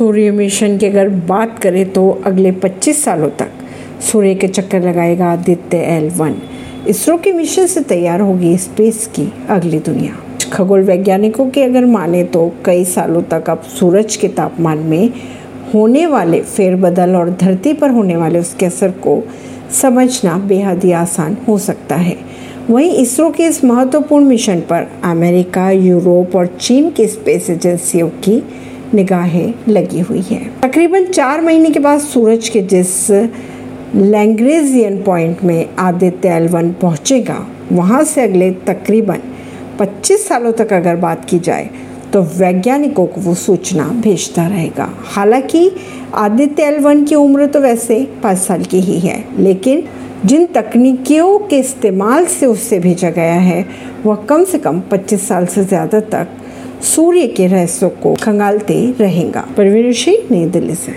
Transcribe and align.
सूर्य 0.00 0.30
mission 0.30 0.76
की 0.78 0.86
अगर 0.86 1.08
बात 1.28 1.58
करें 1.58 1.90
तो 1.92 2.10
अगले 2.26 2.50
25 2.52 3.02
सालों 3.04 3.28
तक 3.30 3.48
सूर्य 4.02 4.34
के 4.34 4.48
चक्कर 4.48 4.82
लगाएगा 4.82 5.26
आदित्य 5.26 5.76
एल 5.76 6.08
वन 6.10 6.36
इसरो 6.88 7.16
के 7.18 7.32
मिशन 7.32 7.66
से 7.66 7.80
तैयार 7.80 8.20
होगी 8.20 8.56
स्पेस 8.58 9.06
की 9.06 9.26
अगली 9.48 9.78
दुनिया। 9.78 10.12
खगोल 10.52 10.82
वैज्ञानिकों 10.82 11.48
की 11.50 11.62
अगर 11.62 11.84
माने 11.84 12.22
तो 12.24 12.52
कई 12.64 12.84
सालों 12.84 13.22
तक 13.22 13.50
अब 13.50 13.62
सूरज 13.70 14.16
के 14.16 14.28
तापमान 14.28 14.78
में 14.78 15.12
होने 15.74 16.06
वाले 16.06 16.40
फेरबदल 16.40 17.14
और 17.16 17.30
धरती 17.30 17.72
पर 17.72 17.90
होने 17.90 18.16
वाले 18.16 18.38
उसके 18.38 18.66
असर 18.66 18.90
को 18.90 19.22
समझना 19.82 20.38
बेहद 20.38 20.84
ही 20.84 20.92
आसान 20.92 21.36
हो 21.48 21.58
सकता 21.58 21.96
है। 21.96 22.16
वहीं 22.70 22.90
इसरो 22.92 23.30
के 23.30 23.44
इस 23.44 23.64
महत्वपूर्ण 23.64 24.24
मिशन 24.24 24.60
पर 24.60 24.88
अमेरिका, 25.04 25.70
यूरोप 25.70 26.36
और 26.36 26.46
चीन 26.46 26.90
की 26.90 27.06
स्पेस 27.06 27.50
एजेंसियों 27.50 28.08
की 28.08 28.42
निगाहें 28.94 29.52
लगी 29.68 30.00
हुई 30.00 30.22
है। 30.22 30.40
तकरीबन 30.62 31.04
चार 31.06 31.40
महीने 31.40 31.70
के 31.70 31.80
बाद 31.80 32.00
सूरज 32.00 32.48
के 32.48 32.62
जिस 32.64 33.10
लैंग्रेजियन 33.94 35.02
पॉइंट 35.02 35.42
में 35.44 35.68
आदित्य 35.78 36.28
एल 36.28 36.48
वन 36.48 36.72
पहुँचेगा, 36.72 37.46
वहाँ 37.72 38.02
से 38.04 38.22
अगले 38.22 38.50
तकरीबन 38.66 39.20
25 39.78 40.26
सालों 40.28 40.52
तक 40.52 40.72
अगर 40.72 40.96
बात 40.98 41.24
की 41.24 41.38
जाए 41.38 41.70
तो 42.12 42.22
वैज्ञानिकों 42.22 43.06
को 43.06 43.20
वो 43.20 43.34
सूचना 43.36 43.84
भेजता 44.02 44.46
रहेगा। 44.46 44.88
हालाँकि 45.06 45.70
आदित्य 46.16 46.62
एल 46.62 46.78
वन 46.80 47.04
की 47.04 47.14
उम्र 47.14 47.46
तो 47.46 47.60
वैसे 47.60 48.04
पाँच 48.22 48.38
साल 48.38 48.64
की 48.64 48.80
ही 48.80 48.98
है, 49.00 49.24
लेकिन 49.38 49.82
जिन 50.24 50.46
तकनीकियों 50.46 51.38
के 51.40 51.58
इस्तेमाल 51.58 52.26
से 52.28 52.46
उससे 52.46 52.78
भेजा 52.78 53.10
गया 53.10 53.34
है, 53.34 53.64
वह 54.04 54.14
कम 54.28 54.44
से 54.44 54.58
कम 54.58 54.80
25 54.90 55.28
साल 55.28 55.46
से 55.46 55.64
ज़्यादा 55.64 56.00
तक 56.10 56.28
सूर्य 56.82 57.26
के 57.26 57.46
रहस्यों 57.46 57.90
को 57.90 58.14
खंगालते 58.14 58.94
रहेगा। 59.00 59.48
परवीन 59.56 59.92
सिंह 59.92 60.18
नई 60.30 60.46
दिल्ली 60.46 60.74
से 60.74 60.92